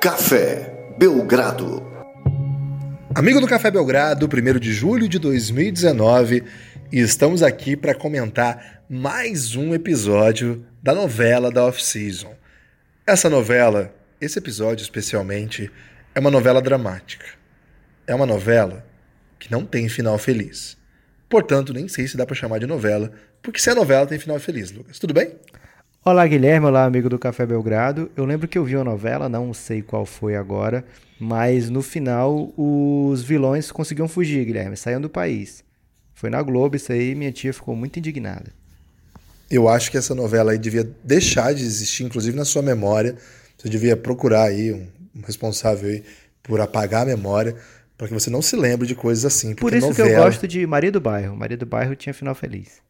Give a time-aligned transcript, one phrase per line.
[0.00, 1.84] Café Belgrado.
[3.12, 6.44] Amigo do Café Belgrado, 1 de julho de 2019,
[6.92, 12.32] e estamos aqui para comentar mais um episódio da novela da Off-Season.
[13.04, 15.68] Essa novela, esse episódio especialmente,
[16.14, 17.26] é uma novela dramática.
[18.06, 18.86] É uma novela
[19.36, 20.76] que não tem final feliz.
[21.28, 23.10] Portanto, nem sei se dá para chamar de novela,
[23.42, 24.96] porque se é novela tem final feliz, Lucas.
[25.00, 25.32] Tudo bem?
[26.10, 26.64] Olá, Guilherme.
[26.64, 28.10] Olá, amigo do Café Belgrado.
[28.16, 30.82] Eu lembro que eu vi uma novela, não sei qual foi agora,
[31.20, 35.62] mas no final os vilões conseguiam fugir, Guilherme, saíam do país.
[36.14, 38.50] Foi na Globo isso aí, minha tia ficou muito indignada.
[39.50, 43.14] Eu acho que essa novela aí devia deixar de existir, inclusive na sua memória.
[43.58, 44.86] Você devia procurar aí um
[45.26, 46.02] responsável aí
[46.42, 47.54] por apagar a memória,
[47.98, 49.54] para que você não se lembre de coisas assim.
[49.54, 50.08] Por isso novela...
[50.08, 51.36] que eu gosto de Maria do Bairro.
[51.36, 52.87] Maria do Bairro tinha final feliz.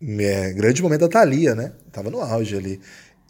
[0.00, 1.72] É, grande momento da Thalia, né?
[1.90, 2.80] Tava no auge ali.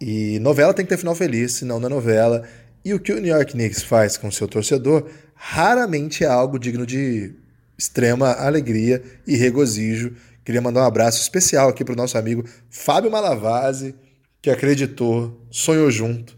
[0.01, 2.45] E novela tem que ter final feliz, senão não é novela.
[2.85, 6.87] E o que o New York Knicks faz com seu torcedor raramente é algo digno
[6.87, 7.35] de
[7.77, 10.15] extrema alegria e regozijo.
[10.45, 13.95] Queria mandar um abraço especial aqui para o nosso amigo Fábio Malavase,
[14.41, 16.37] que acreditou, sonhou junto.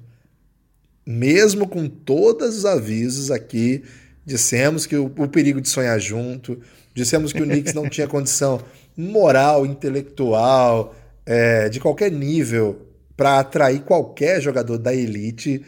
[1.06, 3.82] Mesmo com todos os avisos aqui,
[4.24, 6.60] dissemos que o, o perigo de sonhar junto,
[6.94, 8.60] dissemos que o Knicks não tinha condição
[8.96, 15.64] moral, intelectual, é, de qualquer nível para atrair qualquer jogador da elite.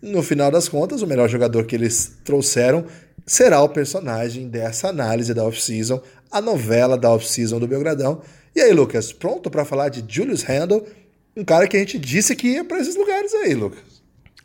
[0.00, 2.84] No final das contas, o melhor jogador que eles trouxeram
[3.26, 6.00] será o personagem dessa análise da off-season,
[6.30, 8.20] a novela da off-season do Belgradão.
[8.54, 10.86] E aí, Lucas, pronto para falar de Julius Randle,
[11.36, 14.02] um cara que a gente disse que ia para esses lugares aí, Lucas?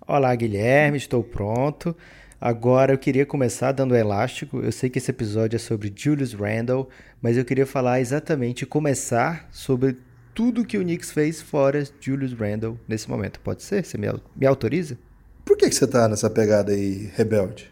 [0.08, 1.96] Olá, Guilherme, estou pronto.
[2.42, 4.62] Agora eu queria começar dando elástico.
[4.62, 6.88] Eu sei que esse episódio é sobre Julius Randle,
[7.22, 9.98] mas eu queria falar exatamente, começar sobre
[10.34, 13.42] tudo que o Knicks fez fora Julius Randle nesse momento.
[13.42, 13.84] Pode ser?
[13.84, 14.08] Você me,
[14.38, 14.98] me autoriza?
[15.44, 17.70] Por que, que você tá nessa pegada aí, rebelde?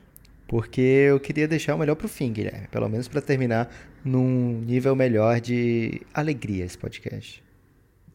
[0.48, 2.68] Porque eu queria deixar o melhor pro fim, Guilherme.
[2.68, 3.74] Pelo menos para terminar
[4.04, 7.42] num nível melhor de alegria esse podcast.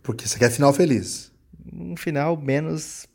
[0.02, 1.32] Porque você quer final feliz.
[1.72, 3.06] Um final menos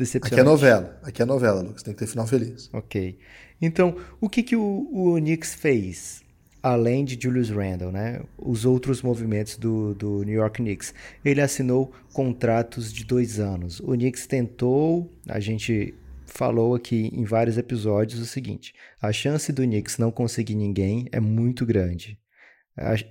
[0.00, 0.34] decepcionante.
[0.34, 1.00] Aqui é novela.
[1.02, 1.82] Aqui é novela, Lucas.
[1.82, 2.68] Tem que ter final feliz.
[2.72, 3.18] Ok.
[3.60, 6.22] Então, o que, que o, o Knicks fez?
[6.62, 8.20] Além de Julius Randle, né?
[8.36, 10.92] Os outros movimentos do, do New York Knicks.
[11.24, 13.80] Ele assinou contratos de dois anos.
[13.80, 15.94] O Knicks tentou, a gente
[16.26, 21.20] falou aqui em vários episódios o seguinte: a chance do Knicks não conseguir ninguém é
[21.20, 22.19] muito grande.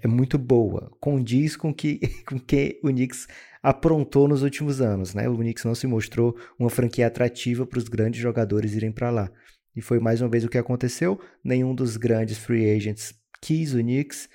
[0.01, 0.91] É muito boa.
[0.99, 3.27] Condiz com que, com que o Knicks
[3.61, 5.13] aprontou nos últimos anos.
[5.13, 5.29] Né?
[5.29, 9.31] O Knicks não se mostrou uma franquia atrativa para os grandes jogadores irem para lá.
[9.75, 11.19] E foi mais uma vez o que aconteceu.
[11.43, 14.27] Nenhum dos grandes free agents quis o Knicks.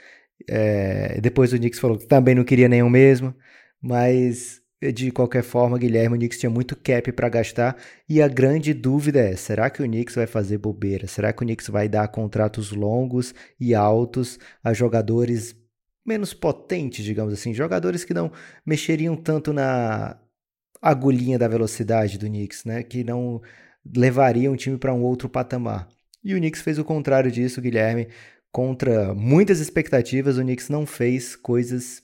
[0.49, 3.35] É, depois o Knicks falou que também não queria nenhum mesmo.
[3.83, 4.63] Mas
[4.93, 7.77] de qualquer forma, Guilherme, o Knicks tinha muito cap para gastar
[8.09, 11.07] e a grande dúvida é: será que o Knicks vai fazer bobeira?
[11.07, 15.57] Será que o Knicks vai dar contratos longos e altos a jogadores
[16.05, 18.31] menos potentes, digamos assim, jogadores que não
[18.65, 20.19] mexeriam tanto na
[20.83, 22.83] agulhinha da velocidade do Knicks, né?
[22.83, 23.41] Que não
[23.97, 25.89] levariam o time para um outro patamar.
[26.23, 28.09] E o Knicks fez o contrário disso, Guilherme.
[28.53, 32.04] Contra muitas expectativas, o Knicks não fez coisas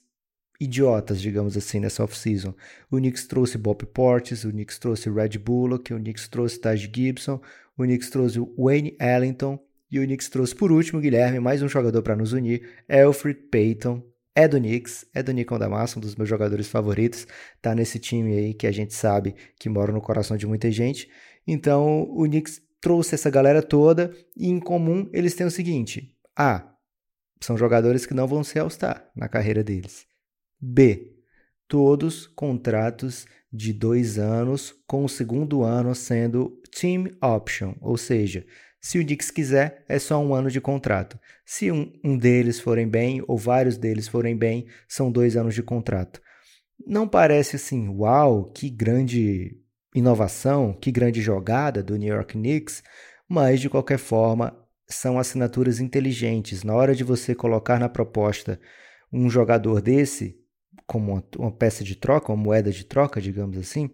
[0.60, 2.54] idiotas, digamos assim, nessa off-season.
[2.90, 7.40] O Knicks trouxe Bob Portis, o Knicks trouxe Red Bullock, o Knicks trouxe Taj Gibson,
[7.76, 9.58] o Knicks trouxe Wayne Ellington,
[9.90, 14.02] e o Knicks trouxe por último, Guilherme, mais um jogador para nos unir, Alfred Payton.
[14.32, 17.26] É do Knicks, é do Nicão da Massa, um dos meus jogadores favoritos.
[17.60, 21.10] Tá nesse time aí que a gente sabe que mora no coração de muita gente.
[21.44, 26.72] Então, o Knicks trouxe essa galera toda e em comum eles têm o seguinte: A.
[27.40, 30.09] São jogadores que não vão ser All-Star na carreira deles.
[30.60, 31.16] B.
[31.66, 38.44] Todos contratos de dois anos, com o segundo ano sendo team option, ou seja,
[38.80, 41.18] se o Knicks quiser, é só um ano de contrato.
[41.44, 45.62] Se um, um deles forem bem, ou vários deles forem bem, são dois anos de
[45.62, 46.20] contrato.
[46.86, 49.58] Não parece assim, uau, que grande
[49.94, 52.82] inovação, que grande jogada do New York Knicks,
[53.28, 54.56] mas de qualquer forma
[54.86, 56.64] são assinaturas inteligentes.
[56.64, 58.58] Na hora de você colocar na proposta
[59.12, 60.39] um jogador desse,
[60.86, 63.90] como uma, peça de troca, uma moeda de troca, digamos assim,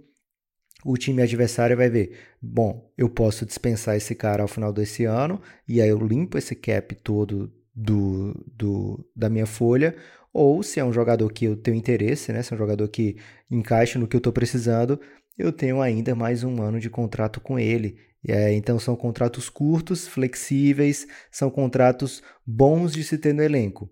[0.84, 5.40] o time adversário vai ver, bom, eu posso dispensar esse cara ao final desse ano
[5.66, 9.96] e aí eu limpo esse cap todo do, do da minha folha,
[10.32, 13.16] ou se é um jogador que eu tenho interesse, né, se é um jogador que
[13.50, 15.00] encaixa no que eu estou precisando,
[15.36, 17.98] eu tenho ainda mais um ano de contrato com ele.
[18.28, 23.90] É, então são contratos curtos, flexíveis, são contratos bons de se ter no elenco.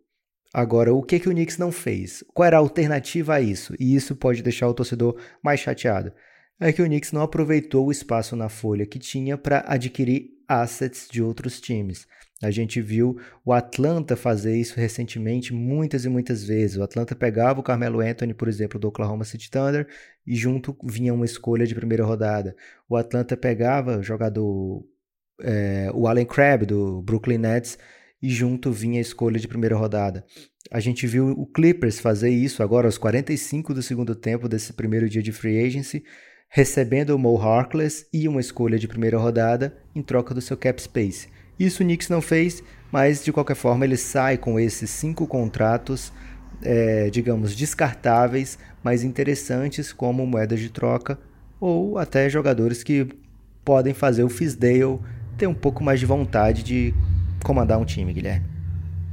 [0.55, 2.23] Agora, o que, que o Knicks não fez?
[2.33, 3.75] Qual era a alternativa a isso?
[3.79, 6.13] E isso pode deixar o torcedor mais chateado
[6.61, 11.09] é que o Knicks não aproveitou o espaço na folha que tinha para adquirir assets
[11.11, 12.07] de outros times.
[12.43, 16.77] A gente viu o Atlanta fazer isso recentemente muitas e muitas vezes.
[16.77, 19.87] O Atlanta pegava o Carmelo Anthony, por exemplo, do Oklahoma City Thunder,
[20.27, 22.55] e junto vinha uma escolha de primeira rodada.
[22.89, 24.85] O Atlanta pegava o jogador,
[25.41, 27.79] é, o Allen Crabbe, do Brooklyn Nets,
[28.25, 30.25] e junto vinha a escolha de primeira rodada.
[30.71, 35.11] A gente viu o Clippers fazer isso agora aos 45 do segundo tempo desse primeiro
[35.11, 36.03] dia de free agency,
[36.49, 40.81] recebendo o Mo Harkless e uma escolha de primeira rodada em troca do seu cap
[40.81, 41.29] space.
[41.61, 46.11] Isso o Knicks não fez, mas de qualquer forma ele sai com esses cinco contratos,
[46.63, 51.19] é, digamos, descartáveis, mas interessantes como moedas de troca
[51.61, 53.07] ou até jogadores que
[53.63, 54.99] podem fazer o Fisdale
[55.37, 56.95] ter um pouco mais de vontade de
[57.45, 58.45] comandar um time, Guilherme.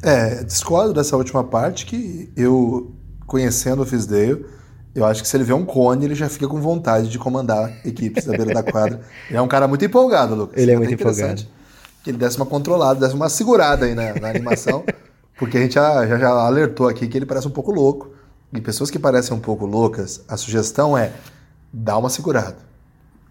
[0.01, 2.91] É, discordo dessa última parte que eu,
[3.27, 4.43] conhecendo o Fisdale,
[4.95, 7.71] eu acho que se ele vê um cone, ele já fica com vontade de comandar
[7.85, 9.01] equipes da beira da quadra.
[9.29, 10.61] Ele é um cara muito empolgado, Lucas.
[10.61, 11.43] Ele é muito empolgado.
[12.03, 14.83] Que ele desse uma controlada, desse uma segurada aí na, na animação,
[15.39, 18.11] porque a gente já, já, já alertou aqui que ele parece um pouco louco.
[18.51, 21.13] E pessoas que parecem um pouco loucas, a sugestão é
[21.71, 22.57] dá uma segurada.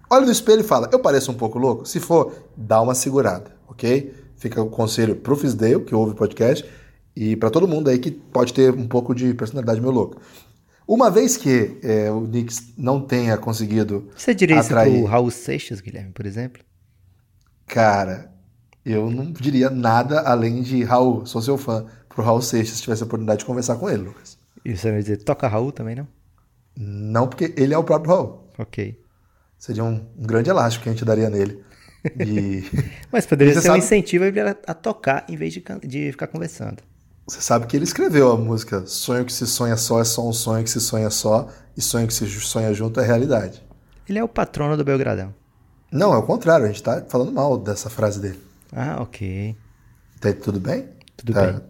[0.08, 1.84] Olha no espelho e fala, eu pareço um pouco louco?
[1.86, 4.14] Se for, dá uma segurada, ok?
[4.40, 6.66] Fica o conselho pro Fisdale, que ouve o podcast,
[7.14, 10.18] e para todo mundo aí que pode ter um pouco de personalidade meio louca.
[10.88, 14.08] Uma vez que é, o Knicks não tenha conseguido.
[14.16, 14.94] Você diria atrair...
[14.94, 16.62] isso pro Raul Seixas, Guilherme, por exemplo?
[17.66, 18.32] Cara,
[18.82, 23.02] eu não diria nada além de Raul, sou seu fã, pro Raul Seixas se tivesse
[23.02, 24.38] a oportunidade de conversar com ele, Lucas.
[24.64, 26.08] E você vai dizer, toca Raul também, não?
[26.74, 28.50] Não, porque ele é o próprio Raul.
[28.58, 28.98] Ok.
[29.58, 31.62] Seria um, um grande elástico que a gente daria nele.
[32.18, 32.64] E...
[33.12, 33.74] Mas poderia ser sabe...
[33.74, 36.82] um incentivo a, a tocar em vez de, de ficar conversando.
[37.26, 40.32] Você sabe que ele escreveu a música Sonho que se sonha só é só um
[40.32, 43.62] sonho que se sonha só, e sonho que se sonha junto é realidade.
[44.08, 45.32] Ele é o patrono do Belgradão.
[45.92, 48.40] Não, é o contrário, a gente tá falando mal dessa frase dele.
[48.72, 49.56] Ah, ok.
[50.20, 50.88] Tá tudo bem?
[51.16, 51.46] Tudo tá.
[51.46, 51.60] bem.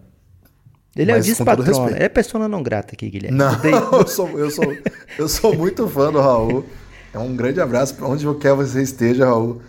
[0.97, 3.37] Ele Mas, é o vice-patrono, é persona não grata aqui, Guilherme.
[3.37, 3.53] Não,
[3.99, 4.77] eu sou, eu, sou,
[5.19, 6.65] eu sou muito fã do Raul.
[7.13, 9.61] É um grande abraço para onde quer você esteja, Raul.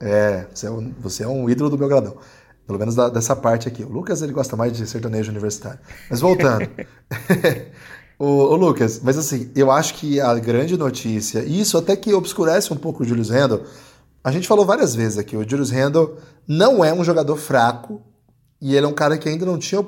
[0.00, 2.16] É, você é, um, você é um ídolo do meu gradão.
[2.66, 3.82] Pelo menos da, dessa parte aqui.
[3.82, 5.78] O Lucas ele gosta mais de sertanejo universitário.
[6.10, 6.68] Mas voltando.
[8.18, 12.12] o, o, Lucas, mas assim, eu acho que a grande notícia, e isso até que
[12.12, 13.62] obscurece um pouco o Julius Randle,
[14.22, 18.02] a gente falou várias vezes aqui, o Julius Randle não é um jogador fraco
[18.60, 19.84] e ele é um cara que ainda não tinha,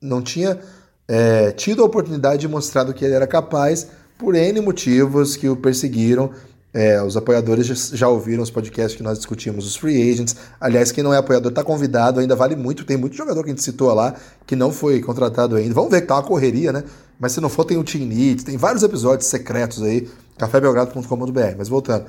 [0.00, 0.58] não tinha
[1.06, 5.48] é, tido a oportunidade de mostrar do que ele era capaz por N motivos que
[5.48, 6.30] o perseguiram
[6.74, 10.34] é, os apoiadores já ouviram os podcasts que nós discutimos, os free agents.
[10.60, 12.84] Aliás, quem não é apoiador está convidado, ainda vale muito.
[12.84, 15.72] Tem muito jogador que a gente citou lá que não foi contratado ainda.
[15.72, 16.82] Vamos ver que tá uma correria, né?
[17.18, 21.54] Mas se não for, tem o Team Needs, tem vários episódios secretos aí, cafébelgrado.com.br.
[21.56, 22.06] Mas voltando,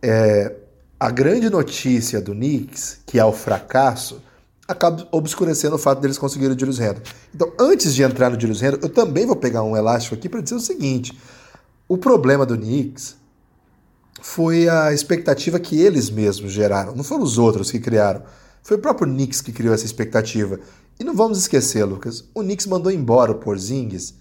[0.00, 0.50] é,
[0.98, 4.22] a grande notícia do Knicks, que é o fracasso,
[4.66, 7.02] acaba obscurecendo o fato deles conseguirem o Julius Randle.
[7.34, 10.40] Então, antes de entrar no Julius Randle, eu também vou pegar um elástico aqui para
[10.40, 11.20] dizer o seguinte:
[11.86, 13.25] o problema do Knicks
[14.28, 16.96] foi a expectativa que eles mesmos geraram.
[16.96, 18.22] Não foram os outros que criaram.
[18.60, 20.58] Foi o próprio Knicks que criou essa expectativa.
[20.98, 24.14] E não vamos esquecer, Lucas, o Knicks mandou embora o Porzingis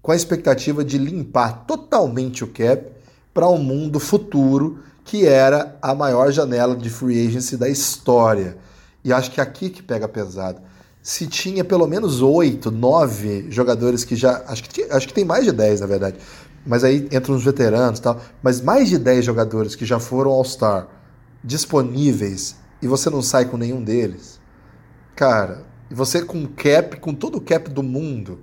[0.00, 2.90] com a expectativa de limpar totalmente o cap
[3.34, 8.56] para um mundo futuro que era a maior janela de free agency da história.
[9.04, 10.62] E acho que é aqui que pega pesado.
[11.02, 14.42] Se tinha pelo menos oito, nove jogadores que já.
[14.46, 16.16] Acho que, acho que tem mais de dez, na verdade
[16.66, 18.20] mas aí entram os veteranos e tal.
[18.42, 20.88] Mas mais de 10 jogadores que já foram All-Star
[21.42, 24.40] disponíveis e você não sai com nenhum deles,
[25.14, 28.40] cara, e você com cap, com todo o cap do mundo,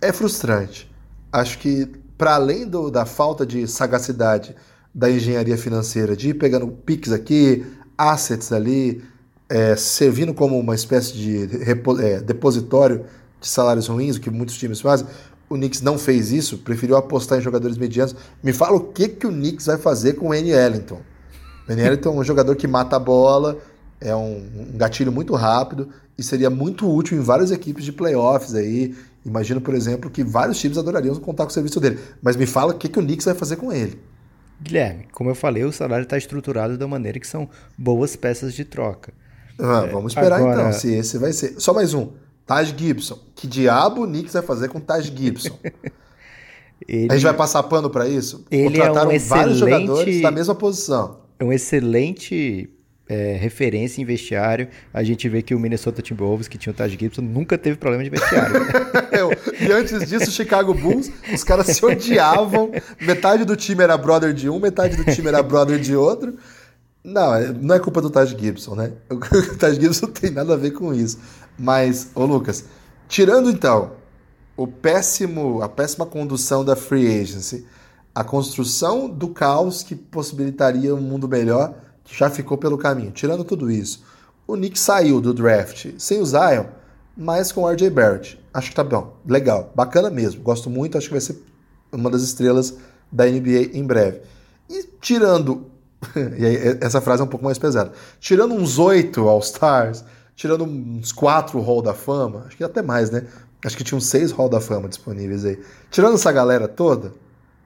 [0.00, 0.90] é frustrante.
[1.32, 1.86] Acho que,
[2.18, 4.54] para além do, da falta de sagacidade
[4.94, 7.64] da engenharia financeira, de ir pegando piques aqui,
[7.96, 9.02] assets ali,
[9.48, 11.48] é, servindo como uma espécie de
[12.02, 13.04] é, depositório
[13.40, 15.06] de salários ruins, o que muitos times fazem,
[15.48, 18.14] o Knicks não fez isso, preferiu apostar em jogadores medianos.
[18.42, 20.50] Me fala o que, que o Knicks vai fazer com o N.
[20.50, 21.00] Ellington.
[21.68, 21.82] O N.
[21.82, 23.58] Ellington é um jogador que mata a bola,
[24.00, 25.88] é um, um, gatilho muito rápido
[26.18, 28.94] e seria muito útil em várias equipes de playoffs aí.
[29.24, 31.98] Imagino, por exemplo, que vários times adorariam contar com o serviço dele.
[32.22, 34.00] Mas me fala o que, que o Knicks vai fazer com ele.
[34.60, 38.64] Guilherme, como eu falei, o salário está estruturado da maneira que são boas peças de
[38.64, 39.12] troca.
[39.58, 40.60] Ah, é, vamos esperar agora...
[40.60, 41.54] então, se esse vai ser.
[41.58, 42.10] Só mais um.
[42.46, 43.18] Taj Gibson.
[43.34, 45.58] Que diabo o Knicks vai fazer com Taj Gibson?
[46.86, 47.08] Ele...
[47.10, 48.44] A gente vai passar pano para isso?
[48.50, 49.40] Ele Contrataram é um excelente...
[49.40, 51.20] vários jogadores da mesma posição.
[51.38, 52.70] É um excelente
[53.08, 56.96] é, referência em vestiário, a gente vê que o Minnesota Timberwolves, que tinha o Taj
[56.98, 58.56] Gibson, nunca teve problema de vestiário.
[59.60, 62.72] e antes disso, o Chicago Bulls, os caras se odiavam.
[63.00, 66.36] Metade do time era brother de um, metade do time era brother de outro.
[67.04, 68.92] Não, é, não é culpa do Taj Gibson, né?
[69.08, 71.18] O Taj Gibson tem nada a ver com isso.
[71.58, 72.64] Mas, ô Lucas,
[73.08, 73.92] tirando então
[74.56, 77.66] o péssimo, a péssima condução da free agency,
[78.14, 83.10] a construção do caos que possibilitaria um mundo melhor, que já ficou pelo caminho.
[83.10, 84.02] Tirando tudo isso,
[84.46, 86.66] o Nick saiu do draft sem o Zion,
[87.16, 88.38] mas com o RJ Barrett.
[88.54, 90.42] Acho que tá bom, legal, bacana mesmo.
[90.42, 91.42] Gosto muito, acho que vai ser
[91.92, 92.76] uma das estrelas
[93.10, 94.20] da NBA em breve.
[94.68, 95.66] E tirando,
[96.38, 100.04] e aí, essa frase é um pouco mais pesada, tirando uns oito All-Stars,
[100.36, 103.26] tirando uns quatro Hall da Fama, acho que até mais, né?
[103.64, 105.58] Acho que tinha uns seis Hall da Fama disponíveis aí.
[105.90, 107.14] Tirando essa galera toda,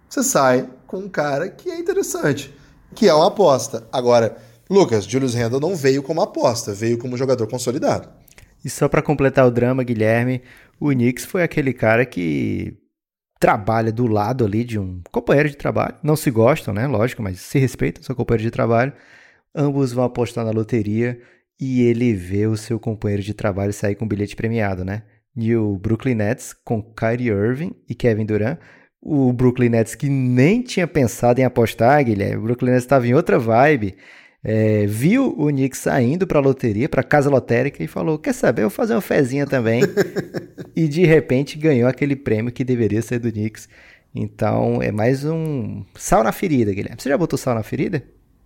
[0.09, 2.55] você sai com um cara que é interessante,
[2.95, 3.87] que é uma aposta.
[3.93, 4.39] Agora,
[4.71, 8.09] Lucas, Julius Randle não veio como aposta, veio como jogador consolidado.
[8.65, 10.43] E só para completar o drama, Guilherme,
[10.79, 12.77] o Knicks foi aquele cara que
[13.41, 15.97] trabalha do lado ali de um companheiro de trabalho.
[16.03, 16.87] Não se gostam, né?
[16.87, 18.93] Lógico, mas se respeitam, seu companheiro de trabalho.
[19.55, 21.21] Ambos vão apostar na loteria
[21.61, 25.03] e ele vê o seu companheiro de trabalho sair com um bilhete premiado, né?
[25.37, 28.59] E o Brooklyn Nets com Kyrie Irving e Kevin Durant
[29.03, 33.15] o Brooklyn Nets, que nem tinha pensado em apostar, Guilherme, o Brooklyn Nets estava em
[33.15, 33.97] outra vibe,
[34.43, 38.63] é, viu o Knicks saindo para a loteria, para casa lotérica, e falou: Quer saber,
[38.63, 39.83] eu vou fazer uma fezinha também.
[40.75, 43.69] e de repente ganhou aquele prêmio que deveria ser do Knicks.
[44.15, 47.01] Então é mais um sal na ferida, Guilherme.
[47.01, 48.03] Você já botou sal na ferida?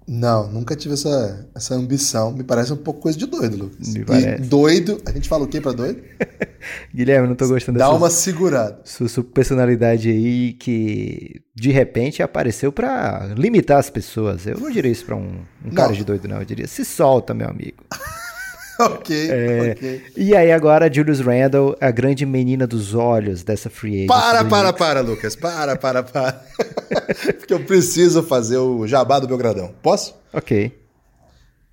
[0.07, 2.31] Não, nunca tive essa, essa ambição.
[2.31, 3.89] Me parece um pouco coisa de doido, Lucas.
[3.89, 4.43] Me parece.
[4.43, 6.03] E doido, a gente fala o quê pra doido?
[6.95, 8.81] Guilherme, não tô gostando Dá uma segurada.
[8.85, 14.47] Sua, sua, personalidade aí que de repente apareceu para limitar as pessoas.
[14.47, 16.39] Eu não diria isso pra um, um cara de doido, não.
[16.39, 17.79] Eu diria, se solta, meu amigo.
[18.81, 20.03] ok, é, ok.
[20.17, 24.09] E aí agora Julius Randle, a grande menina dos olhos dessa free agent.
[24.09, 25.37] Para, para, para, Lucas.
[25.37, 26.45] Para, para, para.
[27.39, 29.75] Porque eu preciso fazer o jabá do Belgradão.
[29.83, 30.15] Posso?
[30.33, 30.73] Ok.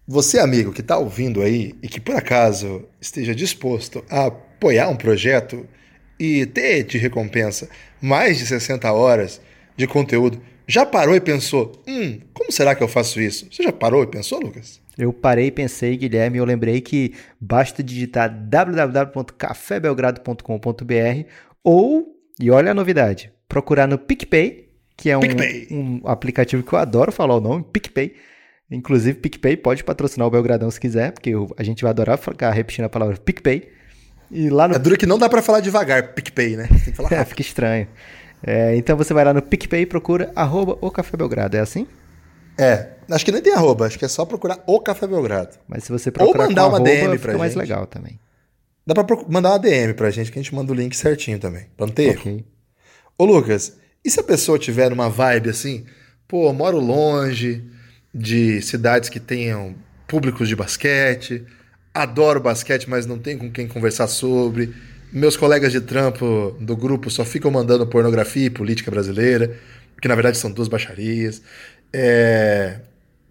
[0.08, 4.96] Você, amigo, que está ouvindo aí e que por acaso esteja disposto a apoiar um
[4.96, 5.65] projeto
[6.20, 7.70] e ter de recompensa
[8.01, 9.41] mais de 60 horas
[9.75, 13.48] de conteúdo, já parou e pensou: hum, como será que eu faço isso?
[13.51, 14.79] Você já parou e pensou, Lucas?
[15.01, 21.27] Eu parei e pensei, Guilherme, eu lembrei que basta digitar www.cafébelgrado.com.br
[21.63, 25.22] ou, e olha a novidade, procurar no PicPay, que é um,
[25.72, 28.13] um, aplicativo que eu adoro falar o nome, PicPay.
[28.70, 32.86] Inclusive, PicPay pode patrocinar o Belgradão se quiser, porque a gente vai adorar ficar repetindo
[32.86, 33.70] a palavra PicPay.
[34.29, 34.75] E lá no...
[34.75, 36.67] É duro que não dá para falar devagar, PicPay, né?
[36.67, 37.88] Tem que falar é, fica estranho.
[38.43, 41.88] É, então você vai lá no PicPay e procura arroba o Café Belgrado, é assim?
[42.58, 45.58] É, acho que nem tem arroba, acho que é só procurar o Café Belgrado.
[45.67, 47.39] Mas se você procurar Ou mandar uma arroba, DM pra gente.
[47.39, 48.20] mais legal também.
[48.86, 51.67] Dá pra mandar uma DM pra gente que a gente manda o link certinho também,
[51.77, 52.31] pra não ter okay.
[52.34, 52.46] erro.
[53.17, 55.86] Ô Lucas, e se a pessoa tiver numa vibe assim,
[56.27, 57.63] pô, moro longe
[58.13, 59.75] de cidades que tenham
[60.08, 61.46] públicos de basquete,
[61.93, 64.74] adoro basquete, mas não tenho com quem conversar sobre,
[65.12, 69.58] meus colegas de trampo do grupo só ficam mandando pornografia e política brasileira,
[70.01, 71.41] que na verdade são duas baixarias.
[71.93, 72.79] É...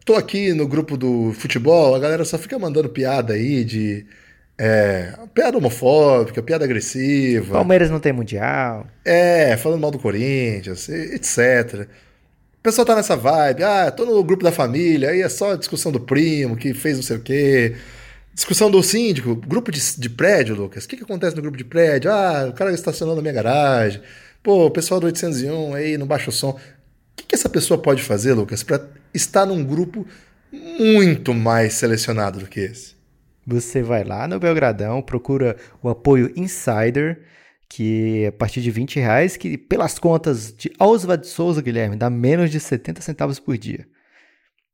[0.05, 4.07] Tô aqui no grupo do futebol, a galera só fica mandando piada aí de.
[4.59, 7.55] É, piada homofóbica, piada agressiva.
[7.55, 8.87] Palmeiras não tem mundial.
[9.05, 11.87] É, falando mal do Corinthians, etc.
[12.61, 15.90] O pessoal tá nessa vibe, ah, tô no grupo da família, aí é só discussão
[15.90, 17.76] do primo que fez não sei o quê.
[18.35, 20.85] Discussão do síndico, grupo de, de prédio, Lucas.
[20.85, 22.11] O que, que acontece no grupo de prédio?
[22.11, 24.02] Ah, o cara estacionou na minha garagem.
[24.43, 26.59] Pô, o pessoal do 801 aí não baixa o som
[27.21, 30.07] que, que essa pessoa pode fazer, Lucas, para estar num grupo
[30.53, 32.95] muito mais selecionado do que esse?
[33.47, 37.23] Você vai lá no Belgradão, procura o apoio Insider,
[37.69, 42.11] que é a partir de 20 reais, que pelas contas de Oswald Souza, Guilherme, dá
[42.11, 43.87] menos de 70 centavos por dia.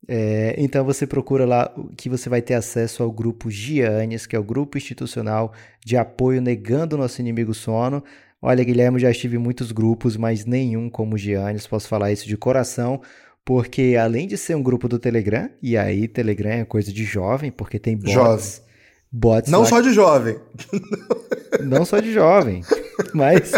[0.09, 4.38] É, então você procura lá que você vai ter acesso ao grupo Giannis, que é
[4.38, 5.53] o grupo institucional
[5.85, 8.05] de apoio negando o nosso inimigo sono.
[8.40, 12.28] Olha, Guilherme, já estive em muitos grupos, mas nenhum como o Giannis, posso falar isso
[12.28, 13.00] de coração,
[13.45, 17.50] porque além de ser um grupo do Telegram, e aí Telegram é coisa de jovem,
[17.50, 18.12] porque tem bots.
[18.12, 18.66] Jovem.
[19.11, 20.37] Bots não só de jovem.
[21.62, 22.61] Não só de jovem,
[23.14, 23.52] mas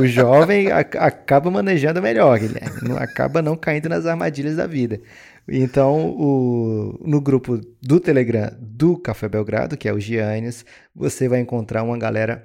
[0.00, 2.80] o jovem acaba manejando melhor, Guilherme.
[2.82, 5.00] Não, acaba não caindo nas armadilhas da vida.
[5.48, 11.38] Então, o, no grupo do Telegram do Café Belgrado, que é o Giannis, você vai
[11.38, 12.44] encontrar uma galera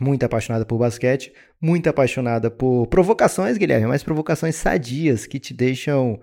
[0.00, 6.20] muito apaixonada por basquete, muito apaixonada por provocações, Guilherme, mas provocações sadias que te deixam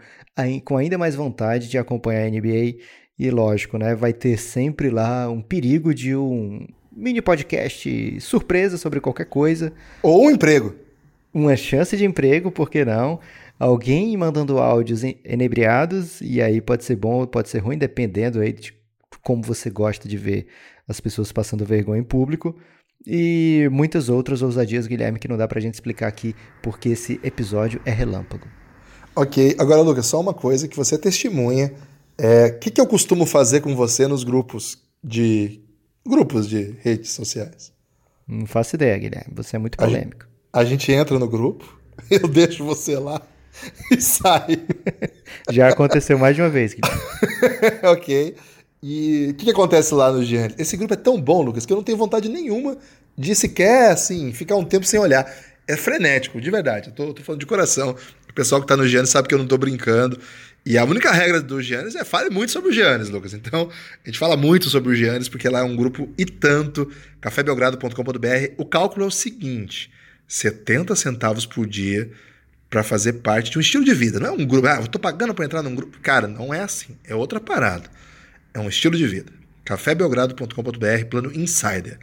[0.66, 2.78] com ainda mais vontade de acompanhar a NBA
[3.18, 3.96] E lógico, né?
[3.96, 9.72] Vai ter sempre lá um perigo de um mini podcast surpresa sobre qualquer coisa.
[10.02, 10.76] Ou um emprego.
[11.34, 13.20] Uma chance de emprego, por que não?
[13.58, 18.74] Alguém mandando áudios enebriados, e aí pode ser bom, pode ser ruim, dependendo aí de
[19.24, 20.48] como você gosta de ver
[20.88, 22.58] as pessoas passando vergonha em público.
[23.06, 27.82] E muitas outras ousadias, Guilherme, que não dá pra gente explicar aqui, porque esse episódio
[27.86, 28.48] é relâmpago.
[29.16, 31.74] Ok, agora, Lucas, só uma coisa que você é testemunha.
[32.20, 35.60] O é, que, que eu costumo fazer com você nos grupos de
[36.08, 37.74] grupos de redes sociais?
[38.28, 39.34] Não faço ideia, Guilherme.
[39.36, 40.28] Você é muito polêmico.
[40.54, 41.80] A gente, a gente entra no grupo,
[42.10, 43.22] eu deixo você lá
[43.92, 44.58] e sai.
[45.50, 47.02] Já aconteceu mais de uma vez, Guilherme.
[47.84, 48.36] ok.
[48.84, 50.56] E o que, que, acontece lá no Giannis?
[50.58, 52.78] Esse grupo é tão bom, Lucas, que eu não tenho vontade nenhuma
[53.16, 55.32] de sequer, assim, ficar um tempo sem olhar.
[55.68, 56.90] É frenético, de verdade.
[56.90, 57.96] Eu tô, tô falando de coração.
[58.28, 60.20] O pessoal que tá no Giannis sabe que eu não tô brincando.
[60.66, 63.34] E a única regra do Giannis é fale muito sobre o Giannis, Lucas.
[63.34, 63.70] Então,
[64.04, 68.54] a gente fala muito sobre o Giannis, porque lá é um grupo e tanto, cafébelgrado.com.br.
[68.58, 69.92] O cálculo é o seguinte:
[70.28, 72.12] 70 centavos por dia
[72.70, 74.20] para fazer parte de um estilo de vida.
[74.20, 76.00] Não é um grupo, ah, eu tô pagando para entrar num grupo.
[76.00, 76.98] Cara, não é assim.
[77.04, 77.90] É outra parada.
[78.54, 79.32] É um estilo de vida.
[79.64, 81.98] cafébelgrado.com.br, plano Insider.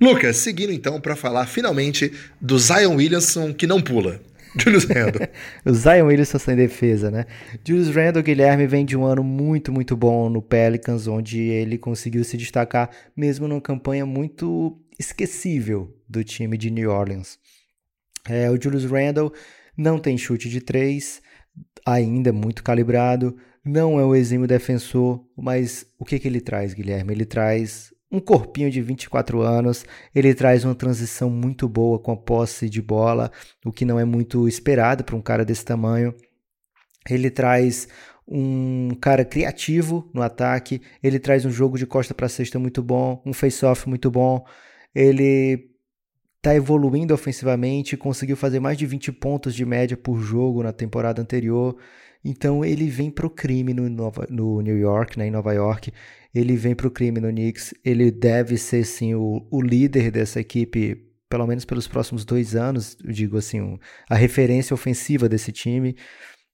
[0.00, 4.20] Lucas, seguindo então para falar finalmente do Zion Williamson que não pula.
[4.58, 5.28] Julius Randle.
[5.64, 7.26] o Zion Williamson sem defesa, né?
[7.64, 12.24] Julius Randle, Guilherme, vem de um ano muito, muito bom no Pelicans, onde ele conseguiu
[12.24, 17.38] se destacar, mesmo numa campanha muito esquecível do time de New Orleans.
[18.28, 19.32] É, o Julius Randle
[19.76, 21.22] não tem chute de três,
[21.86, 27.12] ainda muito calibrado, não é um exímio defensor, mas o que, que ele traz, Guilherme?
[27.12, 32.16] Ele traz um corpinho de 24 anos, ele traz uma transição muito boa com a
[32.16, 33.30] posse de bola,
[33.64, 36.14] o que não é muito esperado para um cara desse tamanho.
[37.08, 37.86] Ele traz
[38.26, 43.22] um cara criativo no ataque, ele traz um jogo de costa para cesta muito bom,
[43.24, 44.44] um face-off muito bom.
[44.94, 45.69] Ele
[46.40, 51.20] está evoluindo ofensivamente, conseguiu fazer mais de 20 pontos de média por jogo na temporada
[51.20, 51.76] anterior.
[52.24, 55.92] Então ele vem pro crime no, Nova, no New York, né, em Nova York.
[56.34, 57.74] Ele vem pro crime no Knicks.
[57.84, 60.96] Ele deve ser sim o, o líder dessa equipe,
[61.28, 62.96] pelo menos pelos próximos dois anos.
[63.04, 65.94] Digo assim, um, a referência ofensiva desse time.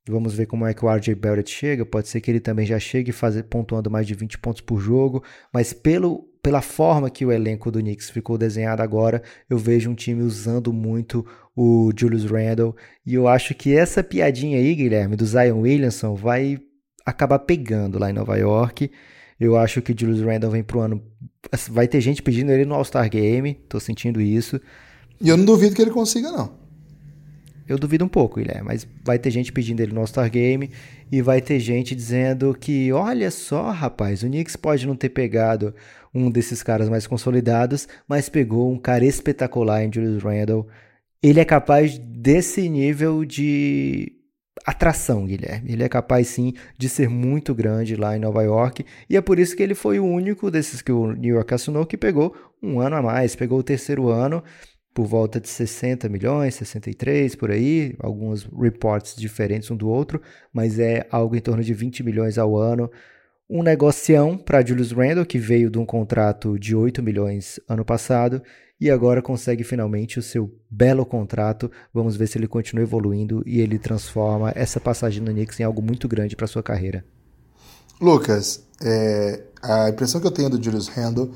[0.08, 1.84] Vamos ver como é que o RJ Barrett chega.
[1.84, 5.22] Pode ser que ele também já chegue fazer, pontuando mais de 20 pontos por jogo.
[5.52, 9.96] Mas pelo, pela forma que o elenco do Knicks ficou desenhado agora, eu vejo um
[9.96, 12.76] time usando muito o Julius Randle.
[13.04, 16.60] E eu acho que essa piadinha aí, Guilherme, do Zion Williamson, vai
[17.04, 18.88] acabar pegando lá em Nova York.
[19.40, 21.02] Eu acho que o Julius Randle vem pro ano.
[21.68, 24.60] Vai ter gente pedindo ele no All-Star Game, tô sentindo isso.
[25.20, 26.64] E eu não duvido que ele consiga, não.
[27.68, 30.70] Eu duvido um pouco, Guilherme, mas vai ter gente pedindo ele no All-Star Game
[31.10, 35.74] e vai ter gente dizendo que, olha só, rapaz, o Knicks pode não ter pegado
[36.16, 40.66] um desses caras mais consolidados, mas pegou um cara espetacular em Julius Randle
[41.22, 44.12] ele é capaz desse nível de
[44.64, 45.72] atração, Guilherme.
[45.72, 49.38] Ele é capaz sim de ser muito grande lá em Nova York e é por
[49.38, 52.80] isso que ele foi o único desses que o New York assinou que pegou um
[52.80, 54.42] ano a mais, pegou o terceiro ano
[54.94, 60.78] por volta de 60 milhões, 63 por aí, alguns reports diferentes um do outro, mas
[60.78, 62.90] é algo em torno de 20 milhões ao ano.
[63.48, 68.42] Um negocião para Julius Randle, que veio de um contrato de 8 milhões ano passado
[68.80, 71.70] e agora consegue finalmente o seu belo contrato.
[71.94, 75.80] Vamos ver se ele continua evoluindo e ele transforma essa passagem no Knicks em algo
[75.80, 77.04] muito grande para sua carreira.
[78.00, 81.30] Lucas, é, a impressão que eu tenho do Julius Randle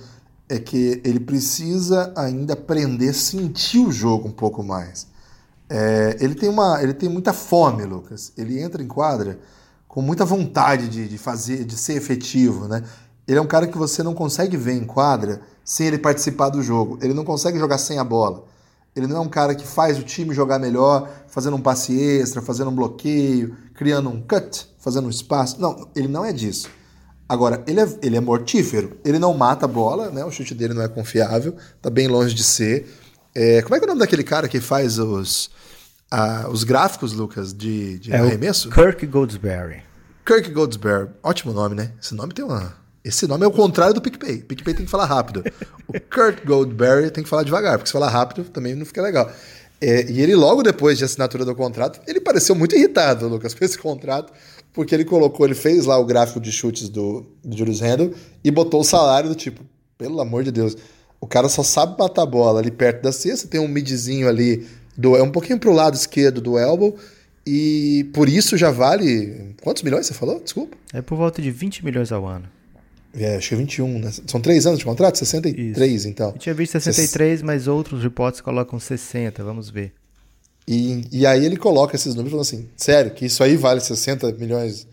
[0.49, 5.07] é que ele precisa ainda aprender a sentir o jogo um pouco mais.
[5.69, 8.33] É, ele, tem uma, ele tem muita fome, Lucas.
[8.37, 9.39] Ele entra em quadra
[9.91, 12.85] com muita vontade de, de fazer, de ser efetivo, né?
[13.27, 16.63] Ele é um cara que você não consegue ver em quadra sem ele participar do
[16.63, 16.97] jogo.
[17.03, 18.45] Ele não consegue jogar sem a bola.
[18.95, 22.41] Ele não é um cara que faz o time jogar melhor, fazendo um passe extra,
[22.41, 25.61] fazendo um bloqueio, criando um cut, fazendo um espaço.
[25.61, 26.69] Não, ele não é disso.
[27.29, 28.97] Agora, ele é, ele é mortífero.
[29.05, 30.25] Ele não mata a bola, né?
[30.25, 32.89] O chute dele não é confiável, tá bem longe de ser.
[33.35, 35.51] É, como é que é o nome daquele cara que faz os,
[36.51, 38.71] os gráficos, Lucas, de, de é arremesso?
[38.71, 39.83] Kirk Goldsberry.
[40.25, 41.09] Kirk Goldsberry.
[41.23, 41.93] Ótimo nome, né?
[42.01, 44.43] Esse nome tem uma, esse nome é o contrário do PicPay.
[44.43, 45.43] PicPay tem que falar rápido.
[45.89, 49.31] O Kurt Goldberry tem que falar devagar, porque se falar rápido também não fica legal.
[49.81, 53.65] É, e ele, logo depois de assinatura do contrato, ele pareceu muito irritado, Lucas, com
[53.65, 54.31] esse contrato,
[54.75, 58.13] porque ele colocou, ele fez lá o gráfico de chutes do, do Julius Randle
[58.45, 59.65] e botou o salário do tipo,
[59.97, 60.77] pelo amor de Deus,
[61.19, 64.69] o cara só sabe matar a bola ali perto da cesta, tem um midzinho ali,
[64.97, 66.97] do, é um pouquinho pro lado esquerdo do elbow,
[67.47, 69.55] e por isso já vale.
[69.63, 70.41] Quantos milhões você falou?
[70.41, 70.77] Desculpa.
[70.93, 72.49] É por volta de 20 milhões ao ano.
[73.15, 74.13] É, acho que é 21, né?
[74.27, 75.19] São três anos de contrato?
[75.19, 76.09] 63, Isso.
[76.09, 76.31] então.
[76.31, 79.93] Eu tinha visto 63, mas outros reportes colocam 60, vamos ver.
[80.69, 83.81] E, e aí ele coloca esses números e fala assim: sério, que isso aí vale
[83.81, 84.87] 60 milhões.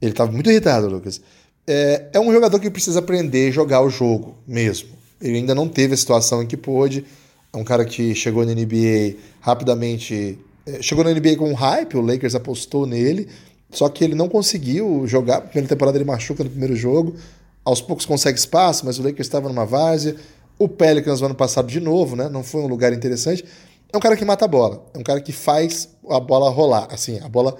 [0.00, 1.20] Ele estava muito irritado, Lucas.
[1.66, 4.90] É, é um jogador que precisa aprender a jogar o jogo mesmo.
[5.20, 7.04] Ele ainda não teve a situação em que pôde.
[7.52, 10.38] É um cara que chegou na NBA rapidamente.
[10.66, 13.28] É, chegou na NBA com um hype, o Lakers apostou nele,
[13.70, 15.36] só que ele não conseguiu jogar.
[15.36, 17.16] Na primeira temporada ele machuca no primeiro jogo.
[17.64, 20.16] Aos poucos consegue espaço, mas o Lakers estava numa várzea.
[20.58, 22.28] O Pelicans no ano passado de novo, né?
[22.28, 23.44] Não foi um lugar interessante.
[23.92, 24.84] É um cara que mata a bola.
[24.94, 26.88] É um cara que faz a bola rolar.
[26.90, 27.56] Assim, a bola.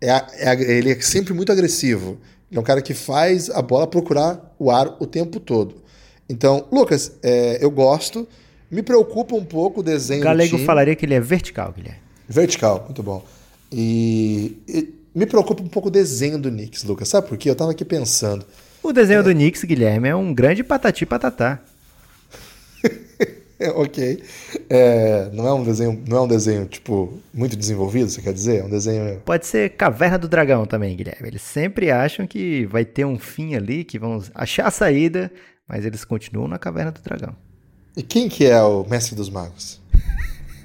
[0.00, 2.18] É, é, ele é sempre muito agressivo.
[2.50, 5.76] É um cara que faz a bola procurar o ar o tempo todo.
[6.28, 8.26] Então, Lucas, é, eu gosto.
[8.70, 10.20] Me preocupa um pouco o desenho.
[10.20, 12.00] O Galego falaria que ele é vertical, Guilherme.
[12.28, 13.24] Vertical, muito bom.
[13.72, 17.08] E, e, me preocupa um pouco o desenho do Knicks, Lucas.
[17.08, 17.48] Sabe por quê?
[17.48, 18.44] Eu tava aqui pensando.
[18.82, 19.22] O desenho é...
[19.22, 21.60] do Knicks, Guilherme, é um grande patati patatá.
[23.74, 24.22] ok.
[24.68, 28.60] É, não é um desenho, não é um desenho tipo muito desenvolvido, você quer dizer?
[28.60, 29.20] É um desenho.
[29.24, 31.28] Pode ser Caverna do Dragão também, Guilherme.
[31.28, 35.32] Eles sempre acham que vai ter um fim ali, que vão achar a saída,
[35.66, 37.34] mas eles continuam na Caverna do Dragão.
[37.98, 39.80] E quem que é o mestre dos magos?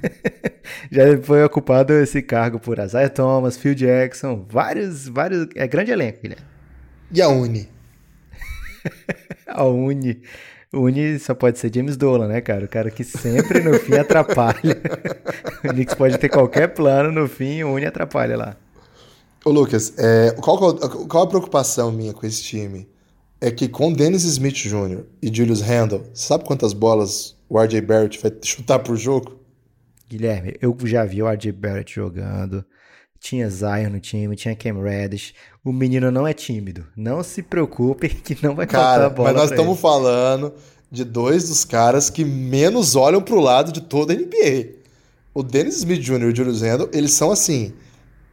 [0.91, 6.19] Já foi ocupado esse cargo por Isaiah Thomas, Phil Jackson, vários, vários, é grande elenco,
[6.21, 6.45] Guilherme.
[7.11, 7.67] E a Uni?
[9.47, 10.21] a Uni.
[10.71, 12.65] Uni só pode ser James Dolan, né, cara?
[12.65, 14.79] O cara que sempre no fim atrapalha.
[15.65, 18.55] o Knicks pode ter qualquer plano, no fim o Uni atrapalha lá.
[19.43, 22.87] Ô Lucas, é, qual, qual a preocupação minha com esse time?
[23.45, 25.03] É que com Dennis Smith Jr.
[25.21, 29.38] e Julius Randle, sabe quantas bolas o RJ Barrett vai chutar por jogo?
[30.10, 32.63] Guilherme, eu já vi o RJ Barrett jogando.
[33.19, 35.34] Tinha Zion no time, tinha Cam Reddish.
[35.62, 36.88] O menino não é tímido.
[36.95, 39.34] Não se preocupe que não vai Cara, faltar a bola.
[39.34, 40.53] Mas nós estamos falando
[40.89, 44.69] de dois dos caras que menos olham para o lado de toda a NBA.
[45.34, 46.21] O Dennis Smith Jr.
[46.21, 47.73] e o Julius Randle, eles são assim: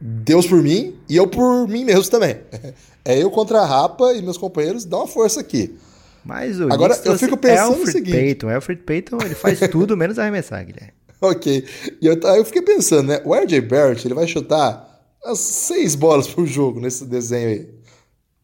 [0.01, 2.37] Deus por mim e eu por mim mesmo também.
[3.03, 5.75] É eu contra a Rapa e meus companheiros, dá uma força aqui.
[6.23, 9.97] Mas o Agora eu fico pensando Alfred no seguinte: Payton, Alfred Payton, ele faz tudo
[9.97, 10.93] menos arremessar, Guilherme.
[11.19, 11.65] ok.
[11.99, 13.19] E eu, eu fiquei pensando, né?
[13.25, 17.69] O RJ Barrett, ele vai chutar as seis bolas por jogo nesse desenho aí.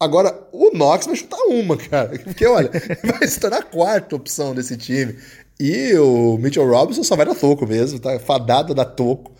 [0.00, 2.18] Agora, o Knox vai chutar uma, cara.
[2.22, 2.70] Porque, olha,
[3.04, 5.16] vai se tornar a quarta opção desse time.
[5.58, 8.18] E o Mitchell Robinson só vai dar toco mesmo, tá?
[8.18, 9.32] Fadada da toco.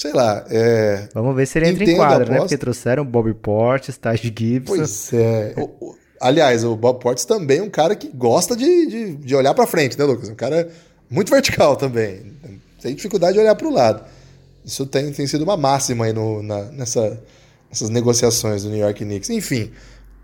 [0.00, 1.10] Sei lá, é...
[1.12, 2.38] Vamos ver se ele entra em quadra, né?
[2.38, 4.74] Porque trouxeram o Bobby Portis, Taj Gibson.
[4.74, 5.52] Pois é.
[5.58, 9.36] o, o, aliás, o Bob Portis também é um cara que gosta de, de, de
[9.36, 10.30] olhar para frente, né, Lucas?
[10.30, 10.70] Um cara
[11.10, 12.32] muito vertical também.
[12.80, 14.02] Tem dificuldade de olhar para o lado.
[14.64, 17.22] Isso tem, tem sido uma máxima aí no, na, nessa,
[17.68, 19.28] nessas negociações do New York Knicks.
[19.28, 19.70] Enfim,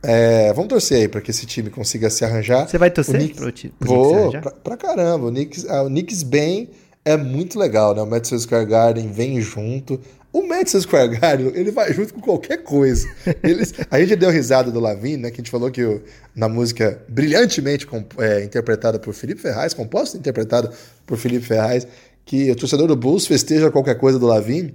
[0.03, 2.67] é, vamos torcer aí para que esse time consiga se arranjar.
[2.67, 3.75] Você vai torcer Knicks, pro, time?
[3.79, 5.27] Vou, pra, pra, caramba.
[5.27, 6.71] O Knicks, ah, o Knicks bem
[7.07, 8.03] é muito legal, né?
[8.03, 10.01] O Madison Square Garden vem junto.
[10.33, 13.09] O Madison Square Garden, ele vai junto com qualquer coisa.
[13.45, 15.31] Eles, a gente deu risada do Lavigne, né?
[15.31, 16.03] Que a gente falou que o,
[16.35, 17.87] na música brilhantemente
[18.19, 20.73] é, interpretada por Felipe Ferraz, composta e interpretada
[21.07, 21.87] por Felipe Ferraz,
[22.25, 24.75] que o torcedor do Bulls festeja qualquer coisa do Lavigne,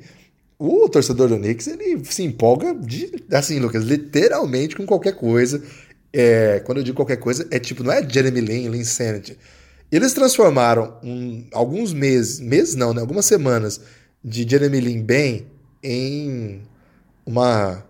[0.57, 5.61] o torcedor do Knicks ele se empolga de, assim, Lucas, literalmente com qualquer coisa.
[6.13, 9.37] É, quando eu digo qualquer coisa, é tipo, não é Jeremy Lin, Lin Sanity.
[9.91, 13.01] Eles transformaram um, alguns meses, meses não, né?
[13.01, 13.81] Algumas semanas
[14.23, 15.47] de Jeremy Lin bem
[15.83, 16.61] em
[17.25, 17.83] uma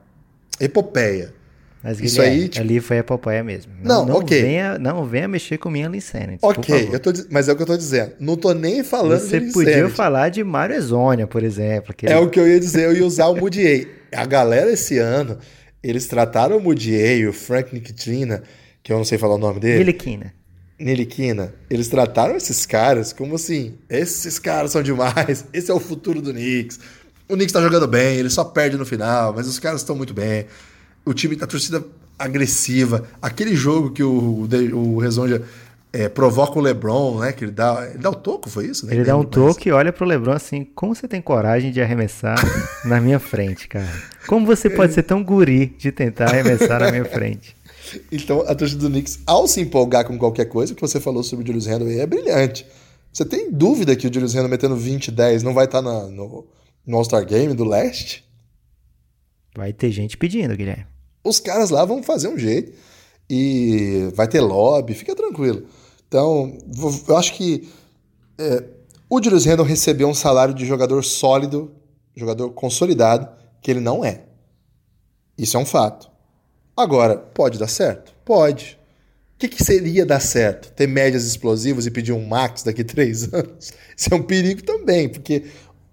[0.59, 1.33] epopeia.
[1.83, 2.63] Mas Isso aí, tipo...
[2.63, 3.73] ali foi a papai mesmo.
[3.83, 4.39] Não, não, não ok.
[4.39, 6.39] Venha, não venha mexer com minha Insanity.
[6.41, 8.13] Ok, eu tô, mas é o que eu tô dizendo.
[8.19, 11.93] Não tô nem falando Você de podia falar de Mario Exônia, por exemplo.
[12.03, 15.39] É o que eu ia dizer, eu ia usar o Moody A galera esse ano,
[15.81, 18.43] eles trataram o Moody o Frank Nikitina,
[18.83, 19.79] que eu não sei falar o nome dele.
[19.79, 20.33] Niliquina.
[20.83, 21.53] Niliquina.
[21.69, 26.31] Eles trataram esses caras como assim, esses caras são demais, esse é o futuro do
[26.31, 26.79] Knicks.
[27.29, 30.13] O Knicks tá jogando bem, ele só perde no final, mas os caras estão muito
[30.13, 30.45] bem
[31.05, 31.83] o time da torcida
[32.17, 35.41] agressiva, aquele jogo que o, o Rezonja
[35.93, 37.31] é, provoca o LeBron, né?
[37.31, 38.85] Que ele dá, ele dá o toco, foi isso?
[38.85, 38.93] Né?
[38.93, 42.37] Ele dá um toco e olha pro LeBron assim: como você tem coragem de arremessar
[42.85, 43.91] na minha frente, cara?
[44.27, 47.55] Como você pode ser tão guri de tentar arremessar na minha frente?
[48.11, 51.43] Então, a torcida do Knicks, ao se empolgar com qualquer coisa, que você falou sobre
[51.43, 52.65] o Julius Randle aí é brilhante.
[53.11, 56.07] Você tem dúvida que o Julius Randle metendo 20 e 10 não vai estar tá
[56.07, 56.47] no,
[56.85, 58.23] no All-Star Game do leste?
[59.55, 60.91] Vai ter gente pedindo, Guilherme
[61.23, 62.73] os caras lá vão fazer um jeito
[63.29, 65.65] e vai ter lobby, fica tranquilo.
[66.07, 66.57] Então,
[67.07, 67.69] eu acho que
[68.37, 68.63] é,
[69.09, 71.71] o Julius Randle recebeu um salário de jogador sólido,
[72.15, 73.29] jogador consolidado,
[73.61, 74.25] que ele não é.
[75.37, 76.10] Isso é um fato.
[76.75, 78.13] Agora, pode dar certo?
[78.23, 78.79] Pode.
[79.37, 80.71] que, que seria dar certo?
[80.71, 83.73] Ter médias explosivas e pedir um max daqui a três anos?
[83.95, 85.45] Isso é um perigo também, porque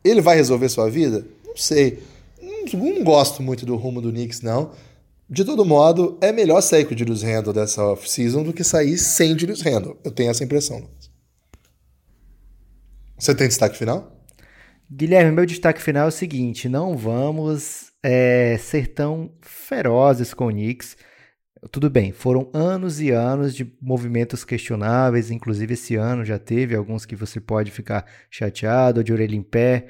[0.04, 1.26] ele vai resolver sua vida?
[1.44, 2.02] Não sei.
[2.40, 4.72] Não, não gosto muito do rumo do Knicks, não.
[5.28, 8.96] De todo modo, é melhor sair com o Julius Randle dessa off-season do que sair
[8.96, 9.98] sem Julius Randle.
[10.02, 10.82] Eu tenho essa impressão.
[13.18, 14.10] Você tem destaque final?
[14.90, 20.50] Guilherme, meu destaque final é o seguinte: não vamos é, ser tão ferozes com o
[20.50, 20.96] Knicks.
[21.72, 27.04] Tudo bem, foram anos e anos de movimentos questionáveis, inclusive esse ano já teve alguns
[27.04, 29.88] que você pode ficar chateado, de orelha em pé,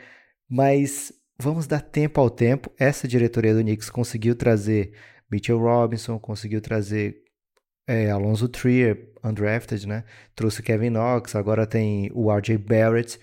[0.48, 2.72] mas vamos dar tempo ao tempo.
[2.78, 4.92] Essa diretoria do Knicks conseguiu trazer
[5.30, 7.22] Mitchell Robinson, conseguiu trazer
[7.86, 10.04] é, Alonso Trier, undrafted, né?
[10.34, 13.18] Trouxe Kevin Knox, agora tem o RJ Barrett.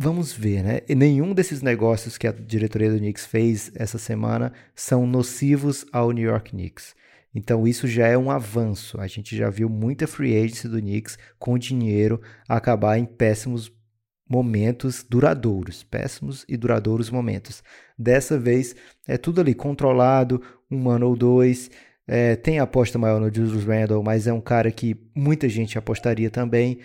[0.00, 0.80] Vamos ver, né?
[0.88, 6.12] E nenhum desses negócios que a diretoria do Knicks fez essa semana são nocivos ao
[6.12, 6.94] New York Knicks.
[7.34, 9.00] Então isso já é um avanço.
[9.00, 13.72] A gente já viu muita free agency do Knicks com dinheiro acabar em péssimos
[14.30, 17.60] momentos duradouros, péssimos e duradouros momentos.
[17.98, 21.72] Dessa vez é tudo ali controlado, um ano ou dois.
[22.06, 26.30] É, tem aposta maior no Julius Randle, mas é um cara que muita gente apostaria
[26.30, 26.78] também.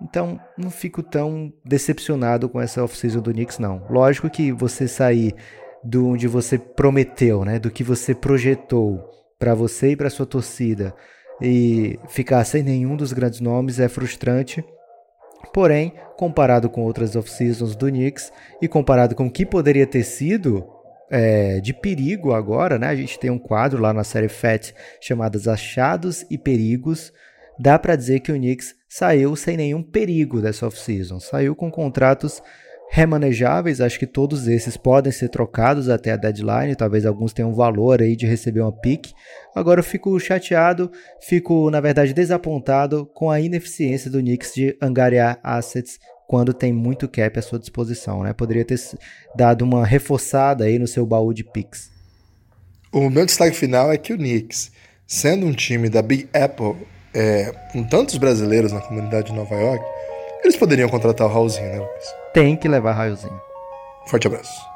[0.00, 3.84] Então, não fico tão decepcionado com essa off-season do Knicks, não.
[3.90, 5.34] Lógico que você sair
[5.82, 9.04] do onde você prometeu, né, do que você projetou
[9.38, 10.94] para você e para sua torcida
[11.40, 14.64] e ficar sem nenhum dos grandes nomes é frustrante.
[15.52, 20.66] Porém, comparado com outras off-seasons do Knicks e comparado com o que poderia ter sido
[21.10, 22.88] é, de perigo agora, né?
[22.88, 27.12] A gente tem um quadro lá na série FAT chamado Achados e Perigos.
[27.58, 31.18] Dá para dizer que o Knicks saiu sem nenhum perigo dessa off-season.
[31.18, 32.40] Saiu com contratos
[32.90, 38.00] remanejáveis, acho que todos esses podem ser trocados até a deadline, talvez alguns tenham valor
[38.00, 39.12] aí de receber uma pick.
[39.54, 40.90] Agora eu fico chateado,
[41.20, 47.08] fico na verdade desapontado com a ineficiência do Knicks de angariar assets quando tem muito
[47.08, 48.32] cap à sua disposição, né?
[48.32, 48.78] Poderia ter
[49.34, 51.90] dado uma reforçada aí no seu baú de picks.
[52.92, 54.70] O meu destaque final é que o Knicks,
[55.06, 59.84] sendo um time da Big Apple, é, com tantos brasileiros na comunidade de Nova York,
[60.44, 62.14] eles poderiam contratar o Raulzinho, né, Lucas?
[62.32, 63.40] Tem que levar Raulzinho.
[64.06, 64.67] Forte abraço.